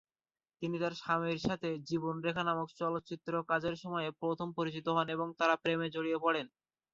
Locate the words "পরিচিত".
4.57-4.87